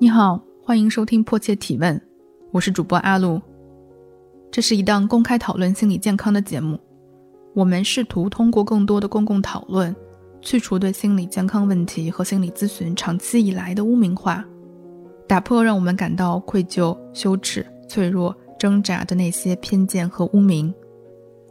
[0.00, 1.92] 你好，欢迎收听《迫切提问》，
[2.52, 3.42] 我是主播阿露。
[4.48, 6.78] 这是一档公开讨论心理健康的节目，
[7.52, 9.92] 我们试图通过更多的公共讨论，
[10.40, 14.44] 去除对心理健康问题和心理咨询长期以来的污名化，
[15.26, 20.72] 打破让我们感到愧疚、羞耻、脆弱、挣扎的那些偏见和污名。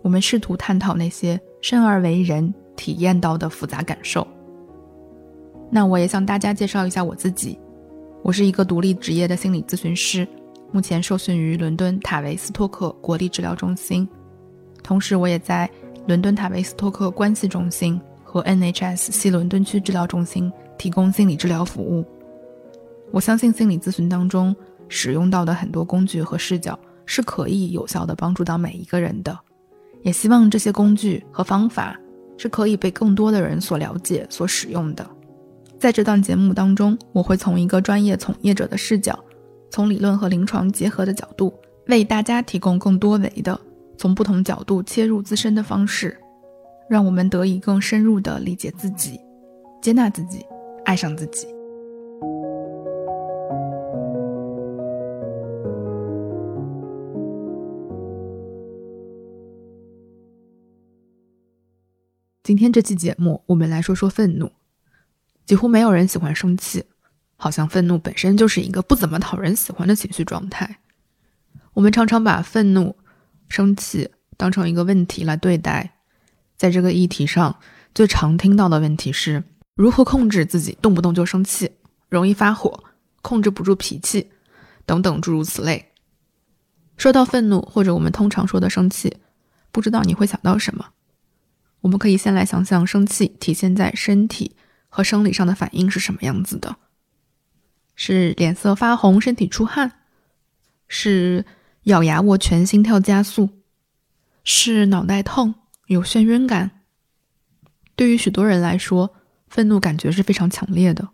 [0.04, 4.26] 我们试图探讨那些生而为人体验到的复杂感受。
[5.70, 7.60] 那我也向大家介绍一下我自己。
[8.24, 10.28] 我是一个独立职业的心理咨询师，
[10.72, 14.08] 目前受训于伦敦塔维斯托克国立治疗中心，
[14.84, 15.70] 同时我也在
[16.08, 22.06] 伦敦塔维斯托克关系中心和 NHS 西伦敦区治疗中心提供心理治疗服务。
[23.12, 24.54] 我相信心理咨询当中
[24.90, 29.40] 使用到的很多工具和视角是可以有效的帮助到每一个人的，
[30.02, 31.98] 也希望这些工具和方法
[32.38, 35.10] 是可以被更多的人所了解、所使用的。
[35.80, 39.18] 在这档节目当中，我会从一个专业从业者的视角，
[39.70, 41.54] 从理论和临床结合的角度，
[41.86, 43.60] 为大家提供更多维的、
[43.96, 46.18] 从不同角度切入自身的方式，
[46.90, 49.20] 让我们得以更深入的理解自己、
[49.80, 50.44] 接纳自己、
[50.84, 51.48] 爱上自己。
[62.42, 64.50] 今天这期节目，我们来说说愤怒。
[65.48, 66.84] 几乎没有人喜欢生气，
[67.38, 70.80] 好像愤怒本身就是一个不怎么讨人喜欢的情绪状态。
[71.74, 72.94] 我们常常把愤怒、
[73.48, 75.94] 生气当成一个问题来对待。
[76.58, 77.58] 在这个议题上，
[77.96, 79.42] 最常听到的问题是
[79.76, 81.72] 如何控制自己动不动就生气、
[82.10, 82.84] 容易发火、
[83.22, 84.30] 控制不住脾气
[84.86, 85.94] 等等诸如此类。
[86.98, 89.16] 说到愤怒，或者我们通常说的生气，
[89.72, 90.86] 不知道你会想到什么？
[91.80, 94.57] 我们可以先来想想生气体现在身体。
[94.98, 96.76] 和生理上的反应是什么样子的？
[97.96, 99.92] 是脸色发红、身体出汗，
[100.88, 101.46] 是
[101.84, 103.48] 咬牙握拳、心跳加速，
[104.44, 105.54] 是脑袋痛、
[105.86, 106.82] 有眩晕感。
[107.96, 109.14] 对于许多人来说，
[109.48, 111.08] 愤怒感觉是非常强烈的。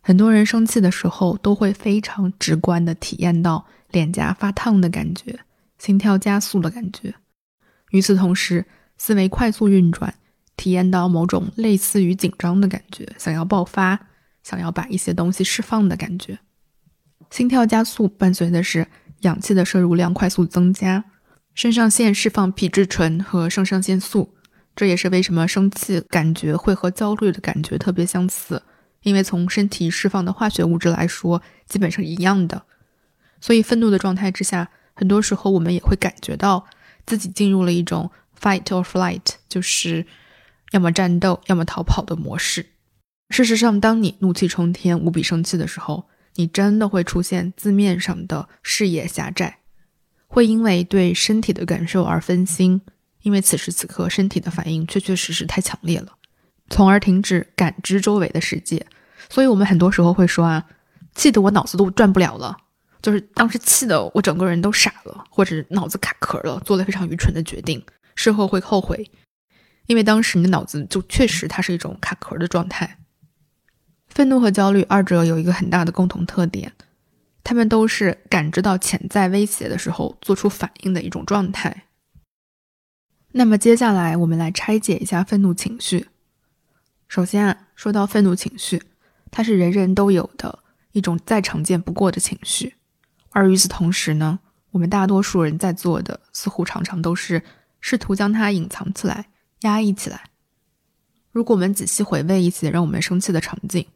[0.00, 5.38] 很多人生气的时候，都会非常直观的体验到脸颊发烫的感觉、
[5.76, 7.14] 心跳加速的感觉。
[7.90, 8.64] 与此同时，
[8.96, 10.14] 思维快速运转。
[10.60, 13.98] 体验到某种类似于紧张的感觉，想要爆发，
[14.42, 16.38] 想要把一些东西释放的感觉。
[17.30, 18.86] 心跳加速伴随的是
[19.20, 21.02] 氧气的摄入量快速增加，
[21.54, 24.34] 肾上腺释放皮质醇和肾上腺素。
[24.76, 28.62] 这也是为什么生气感觉会和焦虑的感觉特别相似，
[29.02, 32.64] 因为从身体释放的化学物质来说，基本是一样的。
[33.40, 36.66] 所以愤怒的状态之下，很多时候我们也会感觉到
[37.06, 40.04] 自己进入了一种 fight or flight，就是。
[40.70, 42.66] 要么战斗，要么逃跑的模式。
[43.30, 49.58] 事实上，当你怒气冲天、无比生气的时候，你真的会出现字面上的视野狭窄，
[50.26, 52.80] 会因为对身体的感受而分心，
[53.22, 56.12] 因为此时此刻身体的反应确确实实太强烈了，
[56.68, 58.84] 从而停止感知周围的世界。
[59.28, 60.66] 所以，我们很多时候会说啊，
[61.14, 62.56] 气得我脑子都转不了了，
[63.00, 67.80] 就是当时气得我整个人都傻了，或者脑子卡壳了，做了非常愚蠢的决定，
[68.16, 69.08] 事后会后悔。
[69.90, 72.98] 因为当时你的脑子就确实它是一种卡壳的状态。
[74.06, 76.72] 愤怒和焦虑二者有一个很大的共同特点，
[77.42, 81.86] 他们都是感知到潜在威胁的时候做出反应的一种状态。
[83.32, 86.06] 那么接下来我们来拆解一下愤怒情绪。
[87.08, 88.80] 首先啊，说到愤怒情绪，
[89.32, 90.60] 它是人人都有的
[90.92, 92.76] 一种再常见不过的情绪，
[93.30, 94.38] 而与此同时呢，
[94.70, 97.42] 我们大多数人在做的似乎常常都是
[97.80, 99.26] 试图将它隐藏起来。
[99.60, 100.24] 压抑起来。
[101.32, 103.86] 如果我们仔细回味一些让我们生气的场景，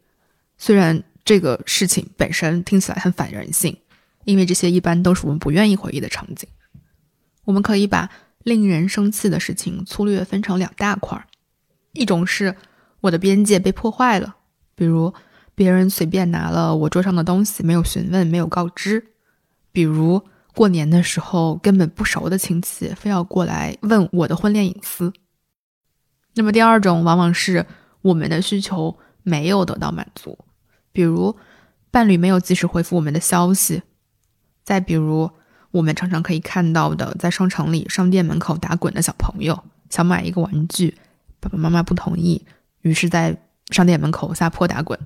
[0.57, 3.77] 虽然这个事情本身听起来很反人性，
[4.23, 6.47] 因为这些一般都是我们不愿意回忆的场景。
[7.43, 8.09] 我们可以把
[8.43, 11.27] 令人生气的事情粗略分成两大块儿：
[11.93, 12.55] 一种是
[13.01, 14.37] 我的边界被破坏了，
[14.75, 15.13] 比如
[15.53, 18.99] 别人随便拿了我桌上的东西，没有询问，没有告知；
[19.71, 20.21] 比如
[20.53, 25.11] 过年的时候根本不熟的亲戚非要过来问我的婚恋隐私。
[26.35, 27.65] 那么第二种往往是
[28.01, 30.37] 我们的需求没有得到满足，
[30.91, 31.35] 比如
[31.89, 33.81] 伴侣没有及时回复我们的消息，
[34.63, 35.31] 再比如
[35.71, 40.97] 我们常常可以看到的，在商场里、商店门口打滚的小朋友，想买一个玩具，
[41.39, 42.45] 爸爸妈妈不同意，
[42.81, 43.37] 于是，在
[43.71, 44.99] 商店门口撒泼打滚。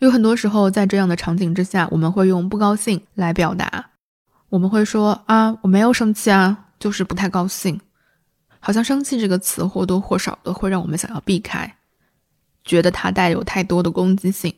[0.00, 3.90] 有很多时候，在这样的场景之下，我们会用不高兴来表达，
[4.50, 7.80] 我们会说啊，我没有生气啊，就是不太高兴。
[8.60, 11.76] 好像生气这个词或多或少的会让我们想要避开，
[12.64, 14.54] 觉得它带有太多的攻击性，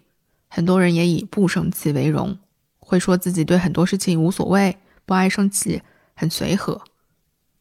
[0.49, 2.39] 很多人也以不生气为荣，
[2.79, 5.83] 会说自己对很多事情无所谓，不爱生气，
[6.15, 6.83] 很随和。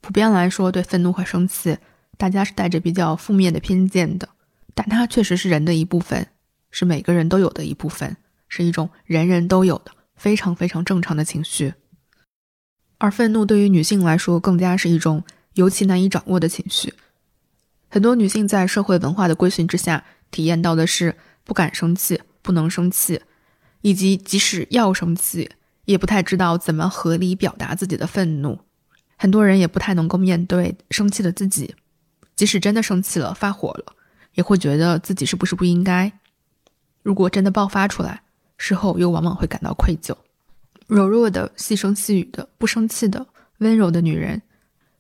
[0.02, 1.78] 普遍来说，对愤怒和生气，
[2.18, 4.30] 大家是带着比较负面的偏见的。
[4.74, 6.28] 但它确实是人的一部分，
[6.72, 8.16] 是每个人都有的一部分，
[8.48, 11.74] 是一种人人都有的非常非常正常的情绪。
[12.98, 15.24] 而愤怒对于女性来说，更加是一种
[15.60, 16.94] 尤其难以掌握的情绪。
[17.90, 21.14] 很多女性在社会文化的规训之下，体验到的是
[21.44, 23.22] 不敢生气、不能生气，
[23.82, 25.52] 以及即使要生气，
[25.84, 28.58] 也不太知道怎么合理表达自己的愤怒。
[29.18, 31.76] 很多人也不太能够面对生气的自己，
[32.38, 33.94] 即使真的生气了、发火了，
[34.36, 36.10] 也会觉得自己是不是不应该。
[37.04, 38.22] 如果真的爆发出来，
[38.58, 40.16] 事后又往往会感到愧疚。
[40.88, 43.28] 柔弱的、细声细语的、不生气的、
[43.58, 44.42] 温柔的女人，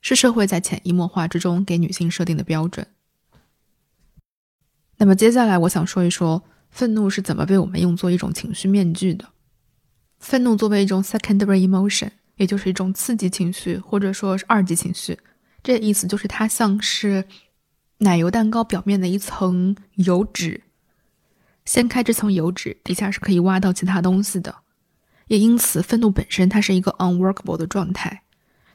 [0.01, 2.87] 是社会在潜移默化之中给女性设定的标准。
[4.97, 9.29] 那么接下来，我想说一说愤怒是怎么被我们用作一种情绪面具的。
[10.19, 15.17] 愤怒作为一种 secondary emotion，也就是一种刺激情绪，或者说是二级情绪。
[15.63, 17.25] 这意思就是它像是
[17.99, 20.63] 奶油蛋糕表面的一层油脂，
[21.63, 24.53] 掀开这层油脂，底下是可以挖到其他东西的。
[25.27, 28.23] 也因此，愤怒本身它是一个 unworkable 的状态。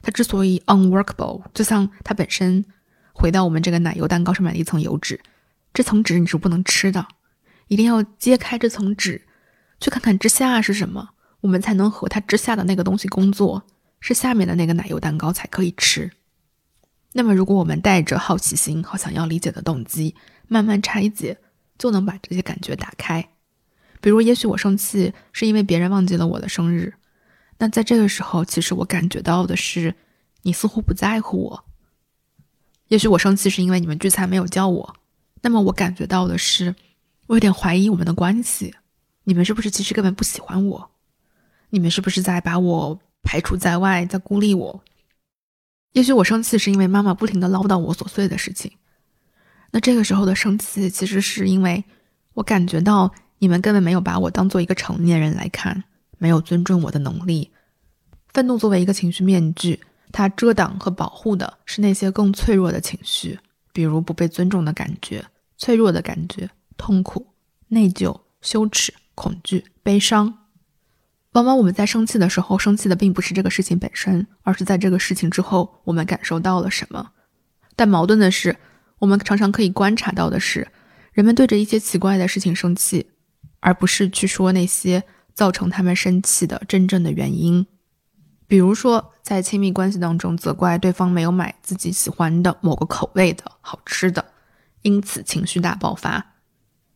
[0.05, 2.63] 它之所以 unworkable，就像它本身
[3.11, 5.19] 回到我们这个奶油蛋糕上面的一层油脂，
[5.73, 7.07] 这层纸你是不能吃的，
[7.69, 9.25] 一定要揭开这层纸，
[9.79, 11.09] 去看看之下是什么，
[11.41, 13.63] 我们才能和它之下的那个东西工作，
[13.99, 16.11] 是下面的那个奶油蛋糕才可以吃。
[17.13, 20.13] 那么，如果我们带着好奇心和想要理解的动机，
[20.47, 21.39] 慢慢拆解，
[21.79, 23.27] 就能把这些感觉打开。
[24.01, 26.93] 比如，也许我生气是因为别人忘记了我的生日，
[27.57, 29.95] 那在这个时候，其实我感觉到的是
[30.41, 31.65] 你似乎不在乎我。
[32.89, 34.95] 也许我生气是因为你们聚餐没有叫我，
[35.41, 36.75] 那么我感觉到的是
[37.27, 38.75] 我有点怀疑我们的关系，
[39.23, 40.91] 你们是不是其实根本不喜欢我？
[41.69, 44.83] 你们是不是在把我排除在外，在孤立我？
[45.93, 48.71] 也许我生气是因为妈妈不停的唠叨我琐碎的事情，
[49.71, 51.83] 那这个时候的生气其实是因为
[52.33, 53.13] 我感觉到。
[53.37, 55.83] 你们根本没有把我当做一个成年人来看，
[56.17, 57.51] 没有尊重我的能力。
[58.33, 59.79] 愤怒作为一个情绪面具，
[60.11, 63.39] 它遮挡和保护的是那些更脆弱的情绪，
[63.71, 65.25] 比如不被尊重的感觉、
[65.57, 67.27] 脆弱的感觉、痛苦、
[67.69, 70.37] 内疚、羞耻、恐惧、悲伤。
[71.31, 77.11] 往往我们在生气的时候，生气的并不是这个事情本身，而是在这个事情之后，我们感受到了什么。
[77.75, 78.55] 但矛盾的是，
[78.99, 80.67] 我们常常可以观察到的是，
[81.11, 83.11] 人们对着一些奇怪的事情生气。
[83.61, 85.03] 而不是去说那些
[85.35, 87.67] 造成他们生气的真正的原因，
[88.47, 94.23] 比如说在亲密关系当中责怪对方没有买自己喜欢的某个口味的好吃的，
[94.81, 96.35] 因此情绪大爆发。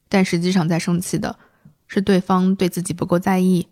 [0.07, 1.37] 但实际上在生气的
[1.85, 3.67] 是对方对自己不够在意，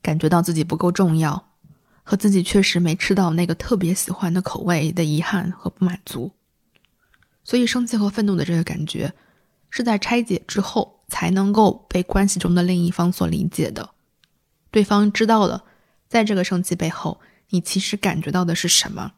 [0.00, 1.48] 感觉到自己不够重要，
[2.04, 6.30] 和自己确实没吃到那个特别喜欢的口味的遗憾和不满足。
[7.42, 9.12] 所以生气和愤怒的这个感觉
[9.68, 10.94] 是在拆解之后。
[11.08, 13.90] 才能够被关系中的另一方所理解的，
[14.76, 15.64] 对方知道了，
[16.06, 17.18] 在这个生气背后，
[17.48, 19.12] 你其实感觉到的是什么，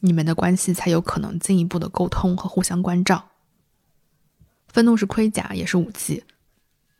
[0.00, 3.30] 你们的关系才有可能进一步的沟通和互相关照。
[4.66, 6.24] 愤怒是盔甲，也是武器。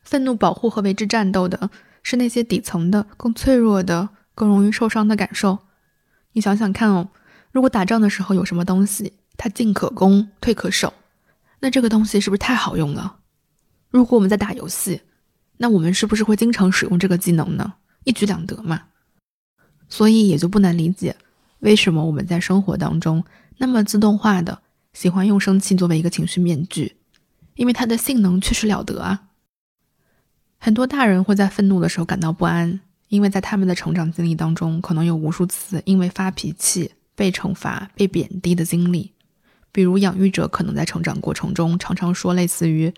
[0.03, 1.69] 愤怒保护和为之战斗的
[2.03, 5.59] 是那些底层的、更脆弱的、更容易受伤的感受。
[6.33, 7.11] 你想想看哦，
[7.53, 10.95] 如果打仗的时候有什么东西，它进可攻，退可守，
[11.61, 13.19] 那这个东西是不是太好用了？
[13.91, 15.03] 如果我们在打游戏，
[15.59, 17.75] 那我们是不是会经常使用这个技能呢？
[18.09, 18.85] 一举两得嘛。
[19.91, 21.15] 所以也就不难理解，
[21.61, 23.23] 为什么我们在生活当中
[23.59, 24.61] 那么自动化的
[24.95, 26.97] 喜欢用生气作为一个情绪面具，
[27.55, 29.29] 因为它的性能确实了得啊。
[30.59, 39.13] 很多大人会在愤怒的时候感到不安，因为在他们的成长经历当中，可能有无数次因为发脾气被惩罚、被贬低的经历。
[39.71, 42.93] 比如养育者可能在成长过程中常常说类似于。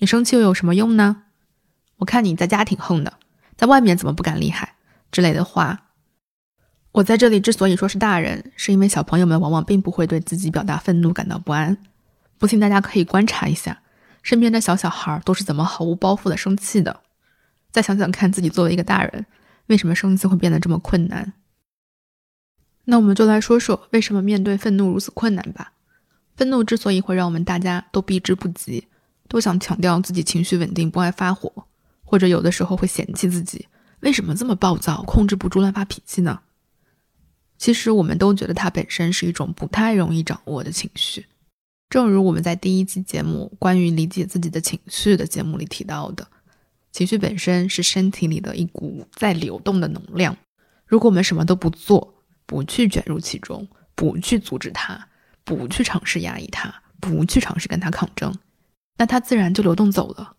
[0.00, 1.24] 你生气又有什么用呢？
[1.96, 3.14] 我看你在家挺横的，
[3.58, 4.76] 在外面怎么不敢厉害
[5.12, 5.86] 之类的话。
[6.92, 11.76] 我在这里之所以说是大人，是因为小朋友们往往并不会对自己表达愤怒感到不安。
[12.38, 13.82] 不信大家可以观察一下，
[14.22, 17.00] 身边的小小孩都是怎么毫无包袱的生气的。
[17.72, 19.26] 再想想看自己作为一个大人，
[19.66, 21.32] 为什么生气会变得这么困难？
[22.84, 25.72] 那我们就来说说为什么面对愤怒如此困难吧。
[26.36, 28.86] 愤怒之所以会让我们大家都避之不及。
[29.28, 31.66] 都想强调自己情绪稳定，不爱发火，
[32.08, 33.68] 或者有的时候会嫌弃自己
[34.00, 36.40] 为什么这么暴躁，控制不住乱发脾气呢？
[37.58, 41.26] 其实我们都觉得它本身是一种不太容易掌握的情绪。
[41.90, 46.26] 正如我们在第一期节目关于理解自己的情绪的节目里提到的，
[46.92, 50.34] 情绪本身是身体里的一股在流动的能量。
[50.86, 52.14] 如果我们什么都不做，
[52.46, 55.08] 不去卷入其中，不去阻止它，
[55.44, 58.34] 不去尝试压抑它，不去尝试跟它抗争，
[58.96, 60.36] 那它自然就流动走了。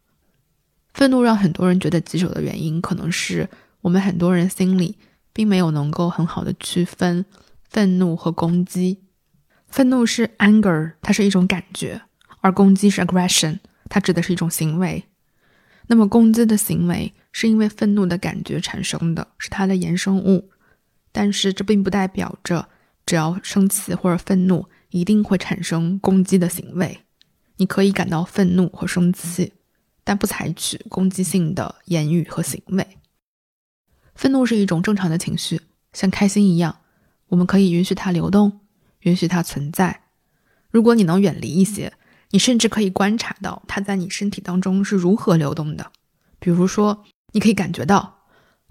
[0.94, 3.48] 愤怒让很多人觉得棘手的原因，可能是
[3.82, 4.98] 我们很多人心里
[5.32, 7.26] 并没有能够很好的区分
[7.64, 9.00] 愤怒和攻击。
[9.68, 12.02] 愤怒是 anger，它是一种感觉，
[12.42, 15.06] 而攻击是 aggression，它指的是一种行为。
[15.88, 20.50] 那么攻击的行为是因为愤怒的感觉产生的，是它的衍生物。
[21.12, 22.68] 但是这并不代表着
[23.06, 27.00] 只要生气或者愤怒一定会产生攻击的行为。
[27.58, 29.54] 你可以感到愤怒和生气，
[30.10, 32.98] 但不采取攻击性的言语和行为。
[34.16, 35.62] 愤怒是一种正常的情绪，
[35.94, 36.80] 像开心一样，
[37.28, 38.62] 我们可以允许它流动。
[39.02, 40.02] 允许它存在。
[40.72, 41.94] 如果你能远离一些，
[42.32, 45.92] 你甚至可以观察到它在你身体当中是如何流动的。
[46.40, 48.22] 比如说，你可以感觉到，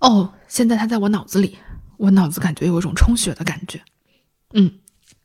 [0.01, 1.57] 哦，现在它在我脑子里，
[1.99, 3.81] 我脑子感觉有一种充血的感觉。
[4.55, 4.81] 嗯，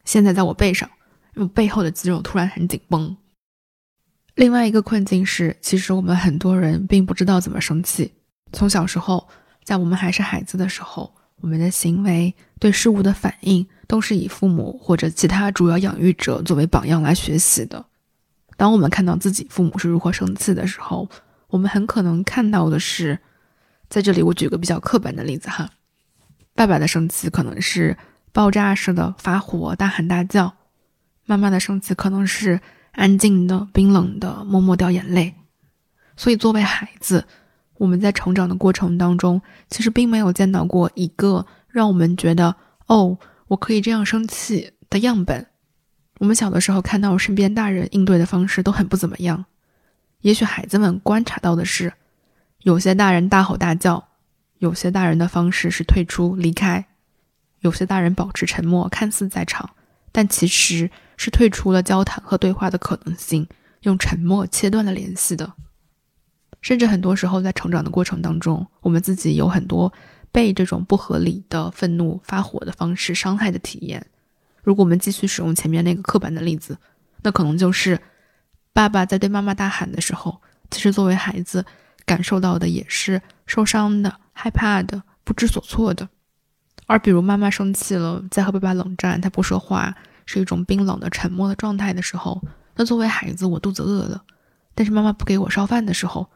[0.06, 0.88] 现在在我背上，
[1.34, 3.18] 我背后的肌肉突然很紧绷。
[4.36, 8.14] 另外一个困境是，其实我们很多人并不知道怎么生气。
[8.52, 9.28] 从小时候，
[9.64, 11.14] 在我们还是孩子的时候。
[11.42, 17.86] 我们的行为对事物的反应都是以父母或者其他主要养育者作为榜样来学习的。
[18.56, 21.10] 当我们看到自己父母是如何生气的时候，
[21.48, 23.20] 我们很可能看到的是，
[23.90, 25.70] 在这里我举个比较刻板的例子哈，
[26.56, 27.98] 爸爸的生气可能是
[28.32, 30.54] 爆炸式的发火、大喊大叫；
[31.26, 32.62] 妈妈的生气可能是
[32.94, 35.36] 安静的、冰冷的、默默掉眼泪。
[36.16, 37.26] 所以，作为孩子。
[37.80, 42.56] 我们在成长的过程当中，其实并没有见到过一个让我们觉得
[42.88, 45.48] “哦，我可以这样生气”的样本。
[46.20, 49.44] 我们小的时候看到身边大人应对的方式都很不怎么样。
[50.22, 51.92] 也许孩子们观察到的是，
[52.60, 54.08] 有些大人大吼大叫，
[54.60, 56.86] 有些大人的方式是退出离开，
[57.62, 59.72] 有些大人保持沉默，看似在场，
[60.12, 60.90] 但其实
[61.24, 63.48] 是退出了交谈和对话的可能性，
[63.84, 65.54] 用沉默切断了联系的。
[66.60, 69.94] 甚至很多时候，在成长的过程当中，我们自己有很多
[70.34, 74.06] 被这种不合理的愤怒发火的方式伤害的体验。
[74.64, 76.78] 如果我们继续使用前面那个刻板的例子，
[77.22, 77.98] 那可能就是
[78.74, 81.66] 爸爸在对妈妈大喊的时候，其实作为孩子
[82.06, 86.10] 感受到的也是受伤的、害怕的、不知所措的。
[86.86, 92.42] 而比如妈妈生气了，在和爸爸冷战，他不说话，是一种冰冷的沉默的状态的时候，
[92.76, 94.24] 那作为孩子，我肚子饿了，
[94.76, 96.30] 但是妈妈不给我烧饭的时候。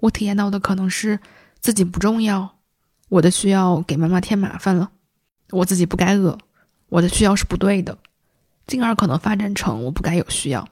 [0.00, 1.18] 我体验到的可能是
[1.58, 2.58] 自己不重要，
[3.08, 4.92] 我的需要给妈妈添麻烦了，
[5.50, 6.38] 我自己不该饿，
[6.88, 7.98] 我的需要是不对的，
[8.66, 10.68] 进而可能发展成我不该有需要。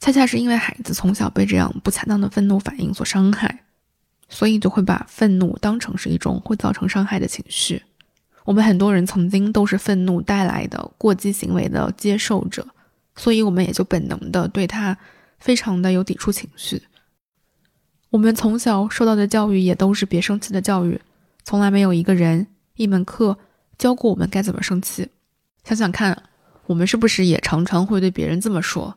[0.00, 3.64] 恰恰是因为孩子从小被这样不恰当的愤怒反应所伤害，
[4.30, 7.82] 所以就会把愤怒当成是一种会造成伤害的情绪。
[8.48, 12.66] 我们很多人曾经都是愤怒带来的过激行为的接受者，
[13.14, 14.96] 所以我们也就本能的对他
[15.38, 16.82] 非常的有抵触情绪。
[18.08, 20.98] 我们从小受到的教育也都是别生气的教育，
[21.44, 23.36] 从来没有一个人、一门课
[23.76, 25.10] 教过我们该怎么生气。
[25.62, 26.22] 想想看，
[26.64, 28.96] 我们是不是也常常会对别人这么说：“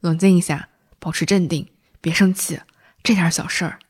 [0.00, 1.68] 冷静一下，保持镇定，
[2.00, 2.58] 别生气，
[3.02, 3.80] 这点小事儿。”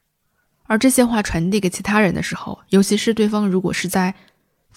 [0.66, 4.12] 而这些话传递给其他人的时候，尤其是对方如果是在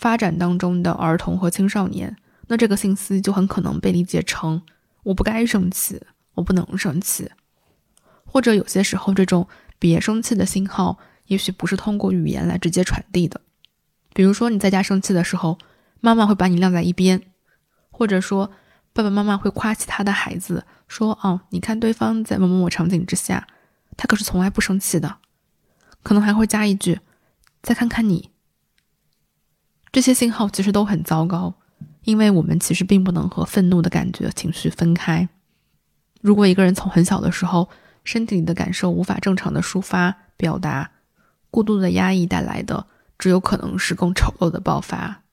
[0.02, 2.18] 发展当中的儿童和青少年，
[2.48, 4.62] 那这个信息就很可能被理解成
[5.04, 6.02] ：“我不该生气，
[6.34, 7.32] 我不能生气。”
[8.26, 9.48] 或者有些时候这种。
[9.82, 13.42] 别生气的信号，也许不是通过语言来直接传递的。
[14.14, 15.58] 比如说，你在家生气的时候，
[16.02, 17.20] 妈妈会把你晾在一边，
[17.90, 18.52] 或者说，
[18.94, 23.48] 爸爸妈妈会夸其他的孩子说：“哦，你看对方在某某某场景之下，
[23.98, 25.18] 他可是从来不生气的。”
[26.04, 27.00] 可能还会加一句
[27.64, 28.30] ：“再看看你。”
[29.92, 31.54] 这些信号其实都很糟糕，
[32.04, 35.28] 因为我们其实并不能和愤怒的感觉、情绪分开。
[36.22, 37.68] 如果一个人从很小的时候，
[38.06, 40.92] 身体里的感受无法正常的抒发表达，
[41.50, 45.24] 过度的压抑带来的只有可能是更丑陋的爆发。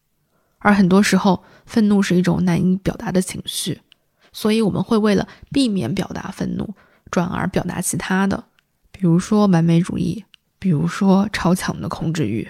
[0.59, 3.81] 而很多时候，愤怒是一种难以表达的情绪，
[4.33, 6.75] 所以我们会为了避免表达愤怒，
[7.13, 8.45] 转而表达其他的，
[8.91, 10.25] 比如说完美主义，
[10.59, 12.49] 比如说超强的控制欲。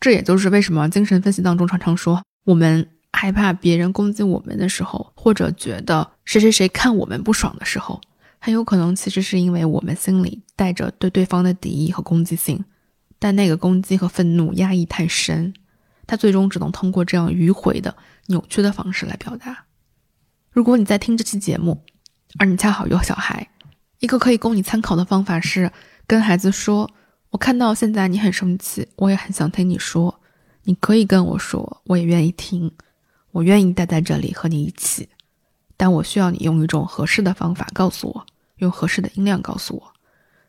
[0.00, 8.00] 这也就是为什么精神分析当中常常说，我们害怕别人攻击我们的时候，或者觉得谁谁谁看我们不爽的时候。
[8.38, 12.64] 很有可能，其实是因为我们心里带着对对方的敌意和攻击性，
[13.18, 15.52] 但那个攻击和愤怒压抑太深，
[16.06, 19.64] 他最终只能通过这样迂回的、扭曲的方式来表达。
[20.52, 21.82] 如果你在听这期节目，
[22.38, 23.48] 而你恰好有小孩，
[23.98, 25.72] 一个可以供你参考的方法是，
[26.06, 26.90] 跟孩子说
[27.30, 30.20] ：“我看到现在你很生气，我也很想听你说。
[30.64, 32.72] 你可以跟我说，我也愿意听，
[33.30, 35.08] 我愿意待在这里和你一起。
[35.76, 39.92] 但我需要你用一种合适的方法告诉我，用合适的音量告诉我。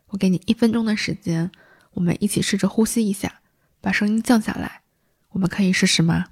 [0.08, 1.52] 我给你一分钟的时间，
[1.94, 3.42] 我们一起试着呼吸一下，
[3.82, 4.82] 把声音降下来。
[5.32, 6.28] 我们可以试试吗？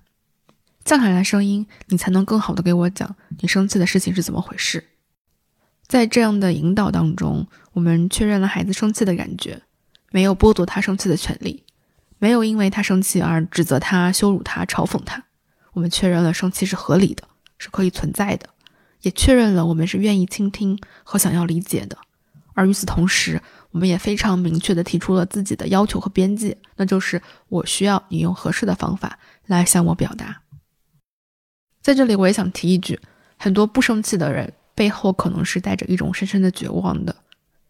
[0.83, 4.91] 降下来声音，你才能更好的给我讲你生气的事情是怎么回事。”
[5.85, 9.61] 在这样的引导当中，我们确认了孩子生气的感觉，
[10.15, 11.65] 没有剥夺他生气的权利，
[12.19, 15.21] 没有因为他生气而指责他、羞辱他、嘲讽他。
[15.73, 18.47] 我们确认了生气是合理的，是可以存在的，
[19.01, 21.97] 也确认了我们是愿意倾听和想要理解的。
[22.53, 23.41] 而与此同时，
[23.71, 30.43] 我们也非常明确地提出了自己的要求和边界，那就是我需要你用合适的方法来向我表达。
[31.81, 32.97] 在这里，我也想提一句，
[33.35, 34.53] 很多不生气的人。
[34.73, 37.15] 背后可能是带着一种深深的绝望的。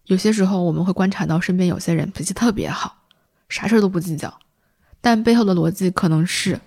[0.05, 3.03] 有些时候，我们会观察到身边有些人脾气特别好，
[3.49, 4.39] 啥事儿都不计较，
[5.01, 6.59] 但背后的逻辑可能是：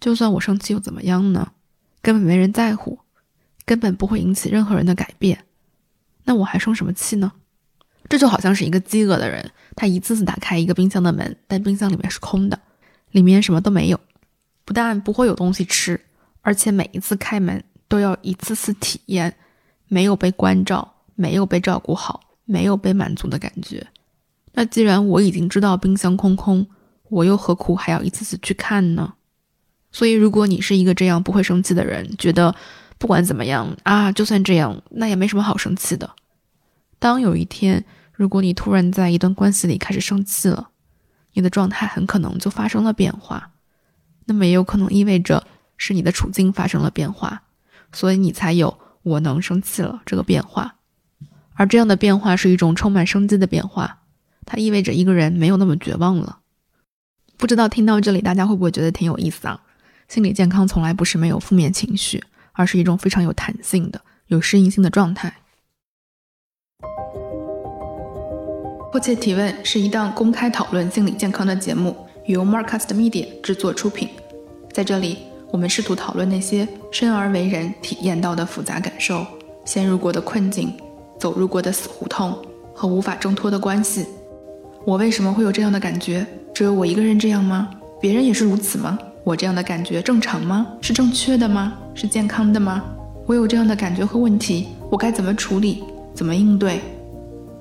[0.00, 1.52] 就算我生气又怎么样呢？
[2.00, 2.98] 根本没人在乎，
[3.64, 5.44] 根本不会引起任何人的改变，
[6.24, 7.32] 那我还生什么气呢？
[8.08, 12.58] 这就好像是一个饥饿的人，他一次次打开一个冰箱的门，但冰箱里面是空的，
[13.10, 14.00] 里面什么都没有，
[14.64, 16.00] 不但不会有东西吃，
[16.40, 19.36] 而且每一次开门都要一次次体验。
[19.88, 23.86] 没有被关照，没有被照顾好，没有被满足的感觉。
[24.52, 26.66] 那既然我已经知道冰箱空空，
[27.08, 29.14] 我又何苦还要一次次去看呢？
[29.90, 32.54] 所以，如果你是一个这样不会生气的人，觉得
[32.98, 36.10] 不管怎么样啊，就算这样，那也没什么好生气的。
[36.98, 40.70] 当有一天，如果你突然在一段关系里开始生气了，
[41.32, 43.50] 你的状态很可能就发生了变化。
[44.24, 45.46] 那么，也有可能意味着
[45.76, 47.42] 是你的处境发生了变化，
[47.92, 48.78] 所以你才有。
[49.04, 50.76] 我能生气了，这个变化，
[51.54, 54.00] 而这样的变化是一种充满生机的变化，
[54.46, 56.38] 它意味着一个人没有那么绝望了。
[57.36, 59.62] 不知道听到这里，大家会不会觉得挺有意思啊？
[60.08, 62.22] 心理健康从来不是没有负面情绪，
[62.52, 65.34] 而是一种非常有弹性的、有适应性的状态。
[68.90, 74.08] 迫切提问是一档公开讨论心理健康的节目，由 Marcast Media 制作出品，
[74.72, 75.18] 在这里。
[75.50, 79.26] 我们试图讨论那些生而为人体验到的复杂感受、
[79.66, 80.74] 陷入过的困境、
[81.22, 82.36] 走入过的死胡同
[82.74, 84.04] 和无法挣脱的关系。
[84.84, 86.26] 我为什么会有这样的感觉？
[86.52, 87.70] 只有我一个人这样吗？
[88.00, 88.98] 别人也是如此吗？
[89.22, 90.66] 我这样的感觉正常吗？
[90.80, 91.74] 是正确的吗？
[91.94, 92.82] 是健康的吗？
[93.24, 95.84] 我有这样的感觉和问题，我该怎么处理？
[96.12, 96.80] 怎么应对？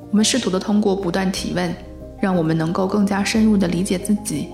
[0.09, 1.71] 我们试图的通过不断提问，
[2.19, 4.47] 让我们能够更加深入的理解自己，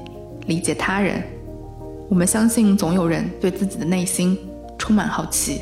[0.47, 1.23] 理解他人。
[2.09, 4.37] 我们相信，总有人对自己的内心
[4.77, 5.61] 充满好奇。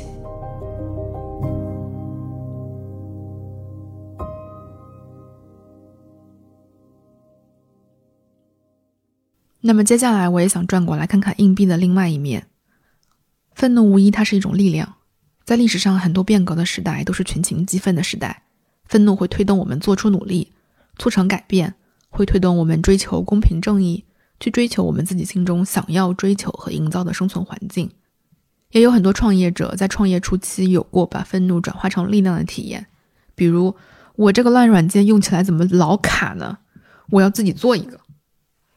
[9.66, 12.46] 那么接下来，我也想转过来看看硬币的另外一面。
[13.52, 14.94] 愤怒无疑，它是一种力量。
[15.44, 18.44] 在历史上，很多变革的时代都是群情激愤的时代。
[18.84, 20.52] 愤怒会推动我们做出努力，
[20.98, 21.74] 促成改变，
[22.10, 24.04] 会推动我们追求公平正义。
[24.38, 27.90] 去追求我们自己心中想要追求和营造的生存环境，
[28.70, 32.86] 也有很多创业者在创业初期有过把愤怒转化成力量的体验。
[33.34, 33.74] 比如，
[34.14, 36.58] 我这个烂软件用起来怎么老卡呢？
[37.08, 37.98] 我要自己做一个。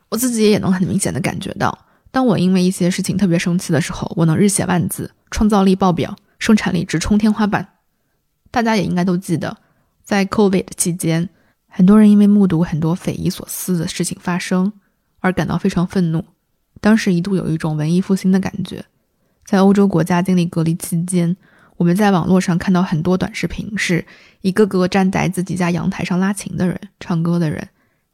[0.09, 7.67] 我自己也能很明显的感觉到，当我因为一些事情特别生气的时候，我能日写万字，创造力爆表，生产力直冲天花板。
[8.51, 9.57] 大家也应该都记得，
[10.03, 11.29] 在 COVID 期间，
[11.67, 14.73] 很多人因为目睹很多匪夷所思的事情发生。
[15.21, 16.23] 而感到非常愤怒，
[16.79, 18.85] 当时一度有一种文艺复兴的感觉。
[19.43, 21.35] 在欧洲国家经历隔离期间，
[21.75, 24.05] 我们在网络上看到很多短视频，是
[24.39, 27.67] 一个个站在自己家阳台上拉琴的人、唱歌的人，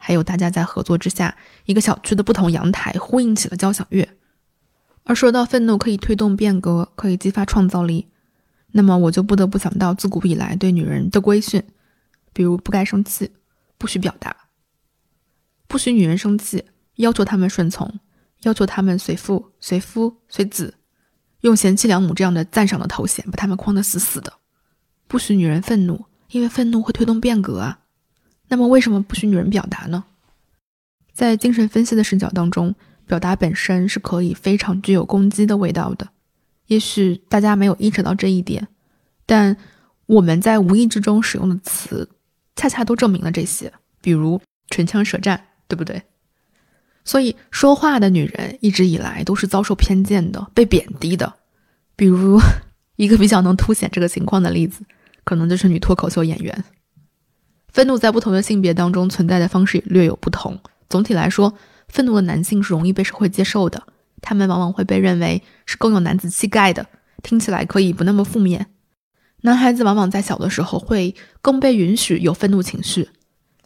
[0.06, 4.08] 还有大家在合作之下，一个小区的不同阳台呼应起了交响乐。
[5.04, 8.08] 而说到愤怒可以推动变革，可以激发创造力，
[8.74, 11.64] 那么我就不得不想到自古以来对女人的规训，
[12.34, 13.32] 比如不该生气，
[13.80, 14.36] 不许表达，
[15.68, 16.66] 不许女人生气。
[16.98, 18.00] 要求她们顺从，
[18.44, 20.76] 要求她们随父、随夫、随子，
[21.42, 24.32] 用贤妻良母这样的赞赏的头衔把她们框得死死的。
[25.08, 27.80] 不许女人愤怒，因为愤怒会推动变革啊。
[28.48, 30.04] 那么为什么不许女人表达呢？
[31.14, 32.76] 在精神分析的视角当中，
[33.08, 36.10] 表达本身是可以非常具有攻击的味道的。
[36.68, 38.68] 也许大家没有意识到这一点，
[39.26, 39.56] 但
[40.08, 42.10] 我们在无意之中使用的词，
[42.56, 43.72] 恰恰都证明了这些。
[44.02, 46.02] 比如唇枪舌战，对不对？
[47.04, 51.34] 所以，说话的女人一直以来都是遭受偏见的，被贬低的。
[51.96, 52.40] 比如，
[52.98, 54.84] 一个比较能凸显这个情况的例子，
[55.24, 56.64] 可能就是女脱口秀演员。
[57.76, 60.58] 愤怒在不同的性别当中存在的方式也略有不同。
[60.88, 61.54] 总体来说，
[61.90, 63.86] 愤怒的男性是容易被社会接受的，
[64.22, 66.88] 他们往往会被认为是更有男子气概的，
[67.22, 68.68] 听起来可以不那么负面。
[69.42, 73.10] 男孩子往往在小的时候会更被允许有愤怒情绪，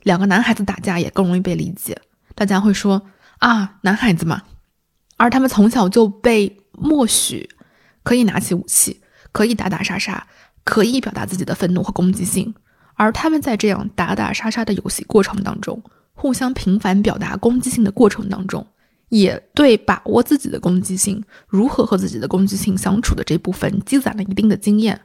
[0.02, 1.95] 两个男孩子打架也更容易被理解，
[2.34, 3.04] 大家会说
[3.38, 4.41] 啊，男孩子嘛。
[5.17, 7.48] 而他们从小就被默许
[8.02, 10.26] 可以拿起武器，可以打打杀杀，
[10.63, 12.56] 可以表达自己的愤怒和攻击性。
[13.00, 15.82] 而他们在这样打打杀杀的游戏过程当中，
[16.14, 18.68] 互相频繁表达攻击性的过程当中，
[19.08, 25.00] 也对把握自己的攻击性、如何和自己的攻击性相处的这部分积攒了一定的经验。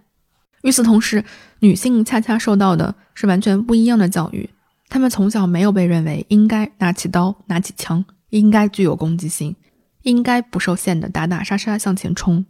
[0.63, 1.25] 与此同时，
[1.61, 4.51] 女性恰恰受到的是完全不一样的教育。
[4.89, 9.55] 她们从小没有被认为应该拿起刀、拿起枪，应该具有攻击性，
[10.03, 12.45] 应该不受限的打打杀杀向前冲。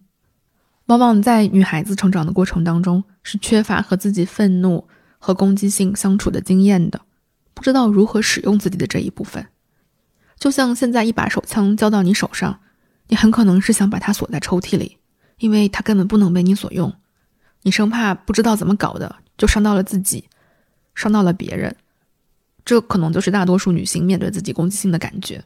[0.87, 4.89] 往往在女孩子成长的过程当中，是缺乏和自己愤怒。
[5.25, 7.01] 和攻击性相处的经验的，
[7.55, 9.47] 不知道如何使用自己的这一部分，
[10.39, 12.61] 就像现在一把手枪交到你手上，
[13.09, 14.99] 你很可能是想把它锁在抽屉里，
[15.39, 16.93] 因为它根本不能被你所用，
[17.63, 20.29] 你生怕不知道怎么搞的就伤到了自己，
[20.95, 21.75] 伤到了别人，
[22.63, 25.43] 这可能就是大多数女性面对自己攻击性的感觉。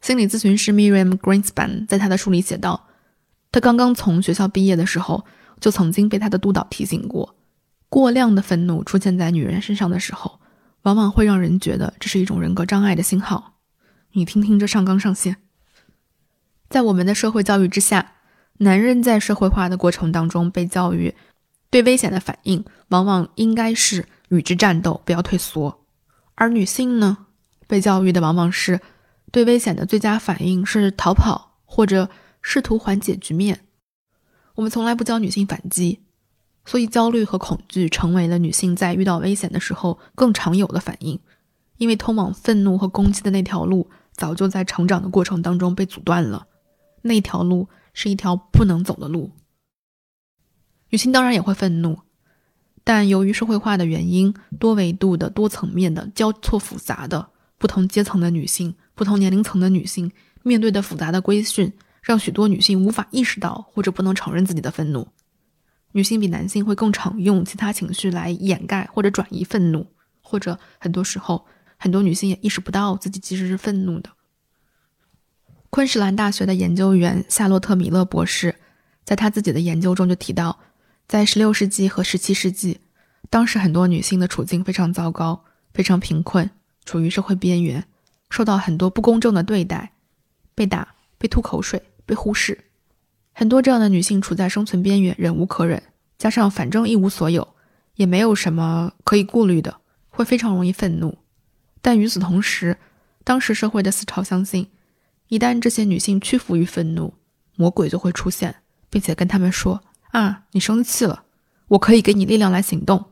[0.00, 2.86] 心理咨询师 Miriam Greenspan 在他的书里写道，
[3.50, 5.24] 他刚刚从学校毕业的时候，
[5.58, 7.35] 就曾经被他的督导提醒过。
[7.88, 10.40] 过量的愤怒出现在女人身上的时候，
[10.82, 13.54] 往往会让人觉得这是一种人格障碍的信号。
[14.12, 15.36] 你听听这上纲上线。
[16.68, 18.14] 在我们的社会教育之下，
[18.58, 21.14] 男人在社会化的过程当中被教育，
[21.70, 25.84] 对危险的反应往往应该是与之战斗，不要退缩；
[26.34, 27.26] 而女性呢，
[27.66, 28.80] 被教育的往往是
[29.30, 32.10] 对危险的最佳反应是逃跑或者
[32.42, 33.60] 试图缓解局面。
[34.56, 36.05] 我们从来不教女性反击。
[36.66, 41.18] 所以，焦虑和恐惧成为了女性在遇到危险的时候更常有的反应，
[41.78, 46.48] 因为通往愤怒和攻击的那条路早就在成长的过程当中被阻断了，
[47.02, 49.30] 那条路是一条不能走的路。
[50.90, 52.00] 女性当然也会愤怒，
[52.82, 60.10] 但由于社会化的原因，多维度的、多层面的、交错复杂的不同阶层的女性、不同年龄层的女性
[60.42, 65.06] 面对的复杂的规训，让许多女性无法意识到或者不能承认自己的愤怒。
[65.96, 69.86] 女性比男性会更常用其他情绪来掩盖或者转移愤怒，
[70.20, 71.46] 或者很多时候，
[71.78, 74.10] 很多女性也意识不到自己其实是愤怒的。
[75.70, 78.56] 昆士兰大学的研究员夏洛特·米勒博士
[79.04, 80.58] 在他自己的研究中就提到，
[81.08, 82.80] 在16世纪和17世纪，
[83.30, 86.50] 当时很多女性的处境非常糟糕，非常贫困，
[86.84, 87.82] 处于社会边缘，
[88.28, 89.92] 受到很多不公正的对待，
[90.54, 92.65] 被打、被吐口水、被忽视。
[93.38, 95.82] 很多这样的女性处在生存边缘，忍无可忍，
[96.16, 97.46] 加上反正一无所有，
[97.96, 99.76] 也没有什么可以顾虑的，
[100.08, 101.18] 会非常容易愤怒。
[101.82, 102.78] 但与此同时，
[103.24, 104.68] 当时社会的思潮相信，
[105.28, 107.12] 一旦这些女性屈服于愤怒，
[107.56, 108.54] 魔鬼就会出现，
[108.88, 111.24] 并且跟他们说：“啊，你生气了，
[111.68, 113.04] 我可以给你力量来行动。”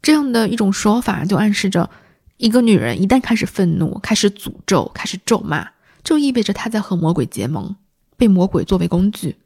[0.00, 1.90] 这样的一种说法，就暗示着，
[2.36, 5.70] 一个女人一旦开始愤怒，开始诅咒，开始咒骂，
[6.04, 7.74] 就意味着她在和魔鬼结盟。
[8.16, 9.36] 被魔鬼作为工具。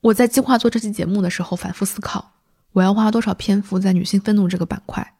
[0.00, 2.32] 我在计划做这期节目的时候，反复思考，
[2.72, 5.16] 我要花多少篇幅在女性愤怒这个板块。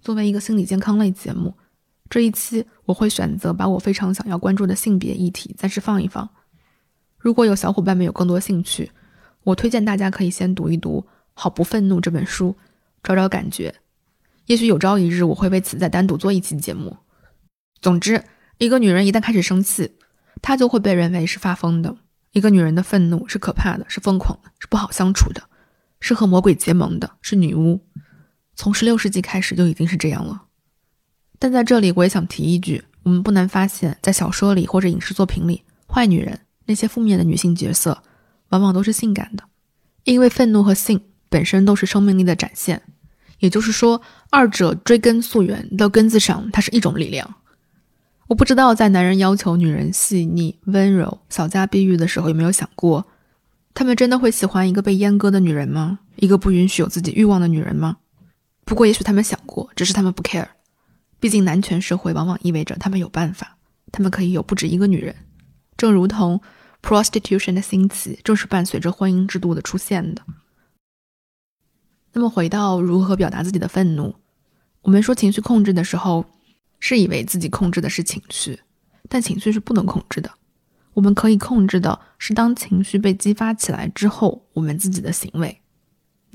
[0.00, 1.54] 作为一个心理健康类节目，
[2.08, 6.28] 这一期我会选择把我非常想要关注的性别议题暂时放一放。
[7.18, 8.90] 如果有小伙伴们有更多兴趣，
[9.44, 12.56] 我推荐大家可以先读一读《好不愤怒》这本书，
[13.02, 13.74] 找找感觉。
[14.46, 16.96] 也许有朝一日我会为此再单独做一期节目。
[17.80, 18.24] 总之，
[18.58, 19.94] 一个女人一旦开始生气，
[20.42, 21.96] 她就会被认为是发疯的。
[22.32, 25.42] 一个女人的愤怒是可怕的，是疯狂的，是不好相处的，
[26.00, 27.80] 是和魔鬼结盟的，是女巫。
[28.56, 30.42] 从十六世纪开始就已经是这样了。
[31.38, 38.02] 但在这里，我也想提一句：我们不难发现，在小说里或者影视作品里，坏女人那些负面的女性角色，
[38.48, 39.44] 往往都是性感的，
[40.04, 42.82] 因为愤怒和性本身都是生命力的展现。
[43.40, 44.00] 也就是说，
[44.30, 47.34] 二者追根溯源到根子上，它是一种力量。
[48.32, 53.06] 我不知道，在男人要求女人细腻、温柔、小家碧玉的时候，有没有想过，
[53.74, 55.98] 他们真的会喜欢一个被阉割的女人吗？
[56.16, 57.98] 一个不允许有自己欲望的女人吗？
[58.64, 60.48] 不过，也许他们想过，只是他们不 care。
[61.20, 63.58] 毕竟，男权社会往往意味着他们有办法，
[63.92, 65.14] 他们可以有不止一个女人。
[65.76, 66.40] 正如同
[66.82, 70.22] prostitution 的兴起，正是伴随着婚姻制度的出现的。
[72.14, 74.14] 那么，回到如何表达自己的愤怒，
[74.80, 76.24] 我们说情绪控制的时候。
[76.84, 78.58] 是以为自己控制的是情绪，
[79.08, 80.28] 但情绪是不能控制的。
[80.94, 85.60] 我们可以控制的是，当情绪被激发起来之后，我们自己的行为。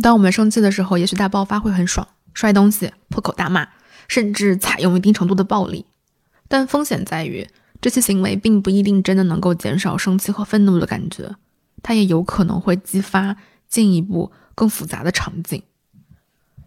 [0.02, 3.68] 当我们生气的时候，也许大爆发会很爽，摔东西、破口大骂，
[4.08, 5.86] 甚至采用一定程度的暴力。
[6.48, 7.46] 但风险在于，
[7.82, 11.36] 这些行为并不一定真的能够减少生气和愤怒的感觉，
[11.84, 13.36] 它也有可能会激发
[13.68, 15.62] 进一步更复杂的场景。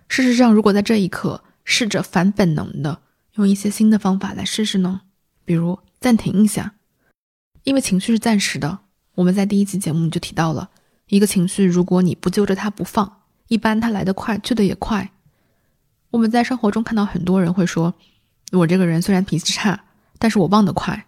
[0.06, 3.00] 事实上，如果在这一刻试着反本能的
[3.34, 5.02] 用一些新的方法来试试呢？
[5.44, 6.74] 比如暂停一下，
[7.64, 8.80] 因为情绪是暂时的。
[9.14, 10.70] 我们在第一期节目就提到了，
[11.08, 15.10] 一个情绪如果你不揪着它不放，一般它来得快，去得也快。
[16.10, 17.94] 我们在生活中看到很多人会说
[18.52, 19.84] ：“我这个人虽然脾气差，
[20.18, 21.06] 但是我忘得快。”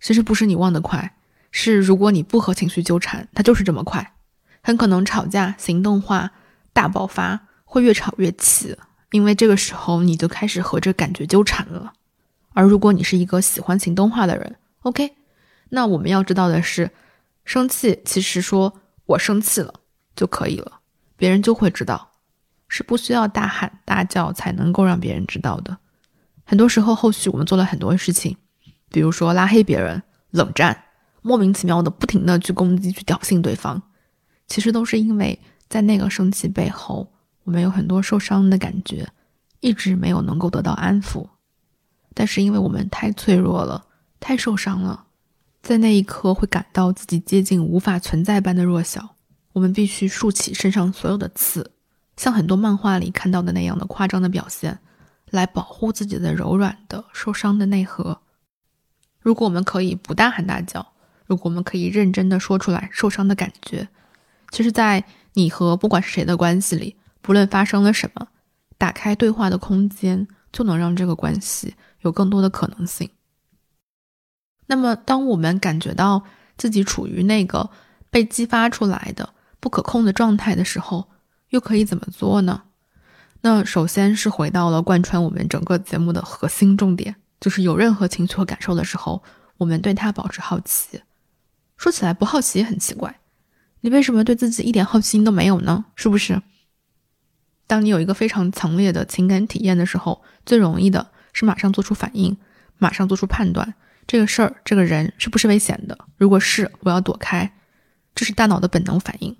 [0.00, 1.16] 其实不是你忘得快，
[1.50, 4.14] 是如果你不和情绪纠缠，它就是这么快，
[4.62, 6.30] 很可能吵架、行动化、
[6.72, 7.46] 大爆发。
[7.72, 8.76] 会越吵越气，
[9.12, 11.92] 因为这个时候你就开始和这感觉纠缠了。
[12.52, 15.12] 而如果你是一个喜欢行动化的人，OK，
[15.68, 16.90] 那我们要知道的是，
[17.44, 19.72] 生气其实说我生气了
[20.16, 20.80] 就可以了，
[21.16, 22.10] 别人就会知道，
[22.68, 25.78] 是不需要大喊大叫才能够让别人知道的。
[26.44, 28.36] 很多时候，后续我们做了很多事情，
[28.90, 30.84] 比如说拉黑别人、冷战、
[31.22, 33.80] 莫名其妙的不停的去攻击、去挑衅对方，
[34.48, 37.12] 其实都是因为在那个生气背后。
[37.50, 39.08] 我们有很多受伤的感觉，
[39.58, 41.26] 一直没有能够得到安抚，
[42.14, 43.86] 但是因为我们太脆弱了，
[44.20, 45.06] 太受伤了，
[45.60, 49.16] 在那一刻会感到自己接近无法存在般的弱小。
[49.52, 51.72] 我们必须竖起身上所有的刺，
[52.16, 54.78] 像很多漫画里看到的那样的夸张的表现，
[55.30, 58.20] 来保护自己的柔软的受伤的内核。
[59.20, 60.92] 如果我们可以不大喊大叫，
[61.26, 63.88] 如果我们可以认真的说出来受伤的感觉，
[64.52, 65.02] 其实，在
[65.34, 66.94] 你和不管是谁的关系里。
[67.22, 68.28] 不论发生了什么，
[68.78, 73.10] 打开对话的空间，就能让这个关系有更多的可能性。
[74.66, 76.24] 那么，当我们感觉到
[76.56, 77.70] 自己处于那个
[78.08, 81.10] 被激发出来的不可控的状态的时候，
[81.48, 82.62] 又可以怎么做呢？
[83.42, 89.22] 那首先是回到了贯穿我们整个节目的核心重点，就是有任何情绪和感受的时候，
[89.56, 91.00] 我们对它保持好奇。
[91.76, 93.20] 说起来不好奇也很奇怪，
[93.80, 95.86] 你为什么对自己一点好奇心都没有呢？
[95.96, 96.40] 是不是？
[97.70, 102.36] 当你有一个非常强烈的情感体验的时候，最容易的是马上做出反应，
[102.78, 103.74] 马上做出判断。
[104.08, 105.96] 这个事儿，这个人是不是危险的？
[106.16, 107.52] 如果是，我要躲开。
[108.12, 109.36] 这是大脑的本能反应。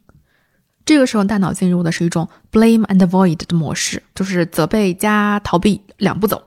[0.85, 6.41] 这个时候，大脑进入的是一种 blame and avoid 的模式，就是责备加逃避两步走。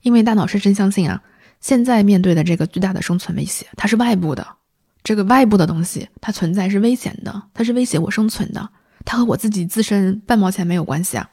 [0.00, 1.22] 因为大脑深深相信啊，
[1.60, 4.46] 现在面对的这个巨大的生存威胁，它是外部的。
[5.04, 8.70] 这个外部的东西，它存在是危险的，它是威胁我生存的。
[9.06, 11.30] 它和我自己自身半毛钱没有关系啊，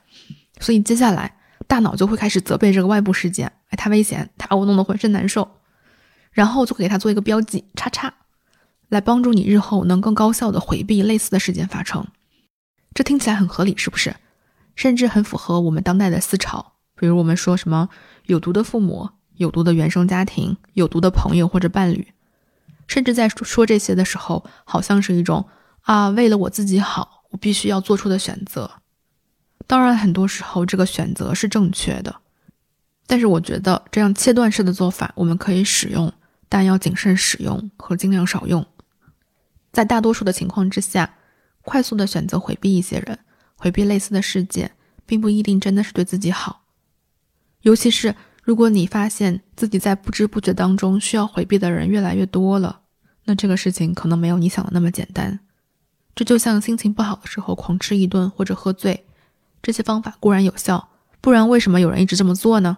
[0.60, 1.36] 所以接下来
[1.68, 5.50] 大脑就会开始责备这个外部事件，哎，它危险，它把我弄得浑身难受，
[6.32, 8.14] 然后就给它做一个标记，叉叉，
[8.90, 12.06] 来帮助你日后能更高效的回避类似的事件发生。
[12.94, 14.16] 这听起来很合理，是不是？
[14.76, 17.90] 甚至很符合我们当代的思潮，比如我们说什么
[18.28, 22.14] 有毒的父母、有毒的原生家庭、有毒的朋友或者伴侣，
[22.88, 25.48] 甚至在说这些的时候，好像是一种
[25.82, 27.23] 啊，为了我自己好。
[27.34, 28.70] 我必须要做出的选择，
[29.66, 32.16] 当然很多时候这个选择是正确的，
[33.08, 36.14] 但是我觉得这样切断式的做法我们可以使用，
[36.48, 38.64] 但要谨慎使用和尽量少用。
[39.72, 41.16] 在大多数的情况之下，
[41.64, 43.18] 快速的选择回避一些人，
[43.56, 44.72] 回避类似的事件，
[45.08, 46.62] 并不一定真的是对自己好。
[47.62, 52.82] 尤其是如果你发现自己在不知不觉当中需要回避的人越来越多了，
[53.26, 55.40] 那这个事情可能没有你想的那么简单。
[56.16, 59.06] 这就像心情不好的时候狂吃一顿或者喝醉，
[59.62, 60.90] 这些方法固然有效，
[61.22, 62.78] 不然为什么有人一直这么做呢？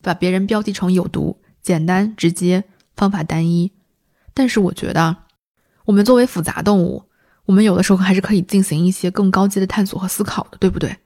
[0.00, 3.72] 把别人标记成有毒，简单直接，方法单一。
[4.32, 5.16] 但是我觉得，
[5.86, 7.02] 我们作为复杂动物，
[7.46, 10.96] 我们有的时候还是可以进行一些更高级的探索和思考的，对不对？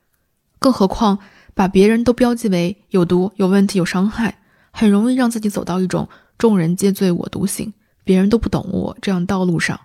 [0.59, 1.19] 更何况
[1.55, 7.73] 把别人都标记为有毒、有问题、有伤害，很容易让自己走到一种众人皆醉我独醒，
[8.05, 9.81] 别人都不懂我这样道路上。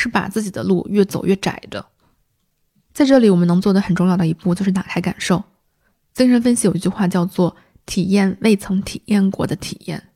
[0.00, 1.84] 是把自己的路越走越窄的。
[2.94, 5.44] 在这里，我们能做的很重要的一步就是打开感受。
[6.14, 10.08] 精神分析有一句话叫做“体验未曾体验过的体验”，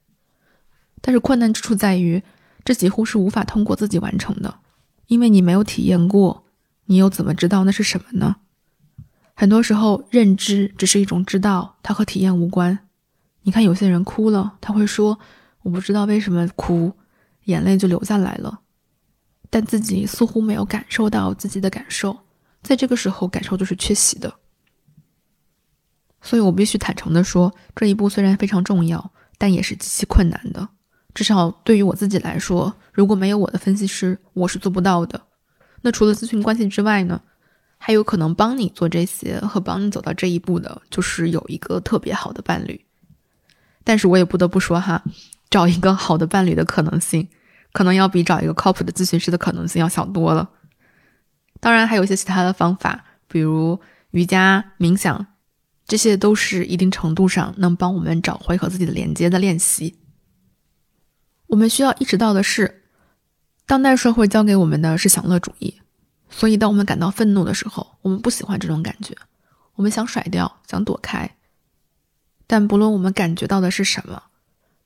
[1.03, 2.23] 但是困难之处在于，
[2.65, 4.57] 这几乎是无法通过自己完成的，
[5.09, 6.47] 因为你没有体验过，
[6.87, 8.37] 你又怎么知道那是什么呢？
[9.35, 12.79] 很多时候，认知只是一种知道，它和体验无关。
[13.43, 15.19] 你看，有些人哭了，他会说
[15.63, 16.93] ：“我不知道为什么哭，
[17.45, 18.61] 眼泪就流下来了。”
[19.55, 22.19] 但自己似乎没有感受到自己的感受，
[22.61, 24.35] 在这个时候，感受就是缺席的。
[26.21, 30.69] 所以我必须坦诚的说，这一步虽然非常重要，但也是极其困难的。
[31.15, 35.23] 至少对于我自己来说，如果没有我的分析师，我是做不到的。
[35.83, 37.23] 那除了咨询关系之外呢，
[37.79, 42.85] 还有可能帮你做这些和帮你走到这一步的，就是有一个特别好的伴侣。
[43.85, 45.05] 但是我也不得不说哈，
[45.49, 47.29] 找一个好的伴侣的可能性，
[47.75, 50.49] 可能要比找一个靠谱的咨询师的可能性要小多了。
[51.59, 53.81] 当然，还有一些其他的方法，比如
[54.13, 55.27] 瑜伽、冥想，
[55.85, 59.99] 这些都是一定程度上能帮我们找回和自己的连接的练习。
[61.49, 62.85] 我们需要意识到的是，
[63.67, 65.75] 当代社会教给我们的是享乐主义，
[66.31, 69.17] 所以当我们感到愤怒的时候，我们不喜欢这种感觉，
[69.75, 71.29] 我们想甩掉，想躲开。
[72.47, 74.23] 但不论我们感觉到的是什么，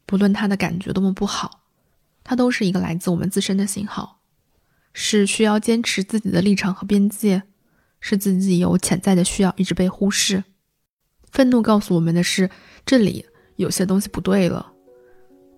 [0.07, 1.57] 不论他的感觉多么不好，
[2.28, 4.20] 它都是一个来自我们自身的信号，
[4.92, 7.44] 是需要坚持自己的立场和边界，
[8.00, 10.44] 是自己有潜在的需要一直被忽视。
[11.32, 12.50] 愤怒告诉我们的是，
[12.84, 13.24] 这里
[13.56, 14.74] 有些东西不对了。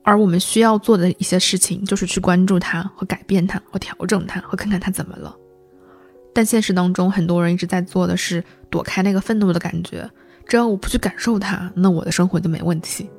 [0.05, 5.37] 而我们需要做的一些事情，就是去关注它和改变它和调整它和看看它怎么了。
[6.33, 10.09] 但现实当中，很多人一直在做的是躲开那个愤怒的感觉。
[10.47, 13.11] 只要我不去感受它，那我的生活就没问题。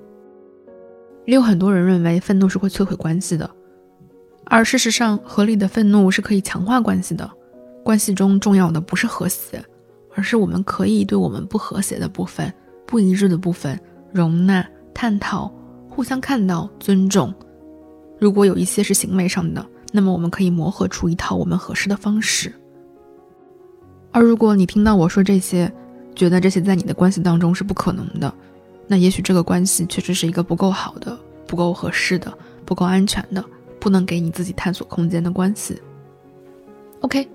[1.26, 3.50] 也有很多人认为愤怒是会摧毁关系的，
[4.46, 7.30] 而事实上，合理的愤怒是可以强化关系的。
[7.84, 9.64] 关系中重要的不是和谐，
[10.16, 12.54] 而是我们可以对我们不和谐的部分、
[12.86, 13.80] 不一致的部分
[14.12, 15.52] 容纳、探讨。
[15.90, 17.34] 互相看到、尊重。
[18.18, 22.54] 如果有一些是行为上的，那么我们可以磨合出一套我们合适的方式。
[24.12, 25.70] 而如果你听到我说这些，
[26.16, 28.34] 觉得这些在你的关系当中是不可能的，
[28.92, 32.30] 那也许这个关系确实是一个不够好的、不够合适的、
[32.66, 33.42] 不够安全的、
[33.80, 35.82] 不能给你自己探索空间的关系。
[37.00, 37.26] OK，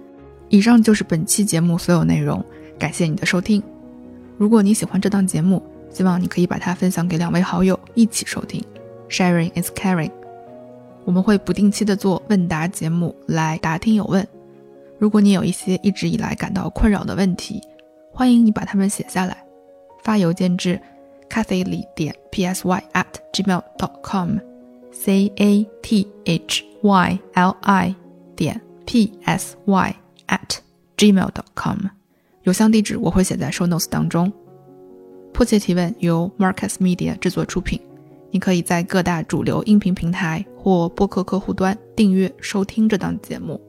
[0.51, 2.45] 以上就是本期节目所有内容，
[2.79, 3.62] 感谢你的收听。
[4.37, 8.62] 如果你喜欢这档节目，希望你可以把它分享给两位好友一起收听
[9.09, 10.12] ，Sharing is caring。
[11.07, 14.29] 我们会不定期的做问答节目来答听友问。
[14.99, 17.62] 如果你有一些一直以来感到困扰的问题，
[18.12, 19.42] 欢迎你把它们写下来，
[20.03, 20.79] 发邮件至
[21.29, 27.95] Cathyli 点 p s y at gmail dot com，C a t h y l i
[28.35, 29.97] 点 p s y
[30.29, 30.59] at
[30.97, 31.79] gmail dot com，
[32.43, 34.33] 邮箱地址我会写在 show notes 当中
[35.33, 37.81] 迫切提问由 marcus media 制作出品
[38.31, 43.61] 你可以在各大主流音频平台或播客客户端订阅收听这档节目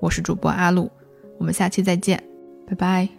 [0.00, 0.90] 我是主播阿露
[1.38, 2.22] 我们下期再见
[2.66, 3.17] 拜拜